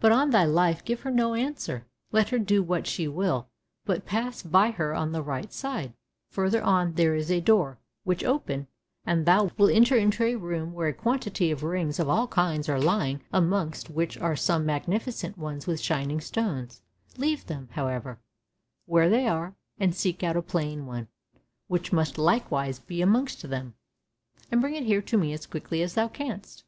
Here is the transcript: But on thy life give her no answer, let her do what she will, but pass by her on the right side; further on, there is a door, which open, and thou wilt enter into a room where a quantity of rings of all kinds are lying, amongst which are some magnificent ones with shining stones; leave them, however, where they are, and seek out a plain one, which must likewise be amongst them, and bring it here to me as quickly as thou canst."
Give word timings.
But 0.00 0.12
on 0.12 0.30
thy 0.30 0.44
life 0.46 0.82
give 0.82 1.00
her 1.02 1.10
no 1.10 1.34
answer, 1.34 1.84
let 2.10 2.30
her 2.30 2.38
do 2.38 2.62
what 2.62 2.86
she 2.86 3.06
will, 3.06 3.50
but 3.84 4.06
pass 4.06 4.42
by 4.42 4.70
her 4.70 4.94
on 4.94 5.12
the 5.12 5.20
right 5.20 5.52
side; 5.52 5.92
further 6.30 6.62
on, 6.62 6.94
there 6.94 7.14
is 7.14 7.30
a 7.30 7.42
door, 7.42 7.76
which 8.02 8.24
open, 8.24 8.66
and 9.04 9.26
thou 9.26 9.50
wilt 9.58 9.70
enter 9.72 9.94
into 9.94 10.24
a 10.24 10.36
room 10.36 10.72
where 10.72 10.88
a 10.88 10.94
quantity 10.94 11.50
of 11.50 11.62
rings 11.62 12.00
of 12.00 12.08
all 12.08 12.26
kinds 12.28 12.66
are 12.70 12.80
lying, 12.80 13.20
amongst 13.30 13.90
which 13.90 14.16
are 14.16 14.36
some 14.36 14.64
magnificent 14.64 15.36
ones 15.36 15.66
with 15.66 15.82
shining 15.82 16.22
stones; 16.22 16.80
leave 17.18 17.44
them, 17.44 17.68
however, 17.72 18.18
where 18.86 19.10
they 19.10 19.26
are, 19.28 19.54
and 19.78 19.94
seek 19.94 20.22
out 20.22 20.34
a 20.34 20.40
plain 20.40 20.86
one, 20.86 21.08
which 21.68 21.92
must 21.92 22.16
likewise 22.16 22.78
be 22.78 23.02
amongst 23.02 23.42
them, 23.50 23.74
and 24.50 24.62
bring 24.62 24.76
it 24.76 24.84
here 24.84 25.02
to 25.02 25.18
me 25.18 25.30
as 25.34 25.44
quickly 25.44 25.82
as 25.82 25.92
thou 25.92 26.08
canst." 26.08 26.64